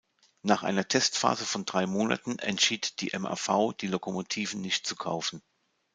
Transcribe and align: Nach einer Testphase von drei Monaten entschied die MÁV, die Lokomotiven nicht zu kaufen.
Nach 0.41 0.63
einer 0.63 0.87
Testphase 0.87 1.45
von 1.45 1.63
drei 1.65 1.85
Monaten 1.85 2.39
entschied 2.39 3.01
die 3.01 3.11
MÁV, 3.15 3.73
die 3.79 3.85
Lokomotiven 3.85 4.59
nicht 4.59 4.87
zu 4.87 4.95
kaufen. 4.95 5.43